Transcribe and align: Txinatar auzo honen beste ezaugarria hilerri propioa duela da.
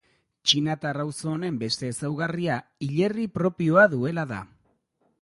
Txinatar 0.49 0.99
auzo 1.03 1.29
honen 1.33 1.59
beste 1.65 1.91
ezaugarria 1.95 2.57
hilerri 2.89 3.29
propioa 3.39 3.89
duela 3.97 4.29
da. 4.37 4.45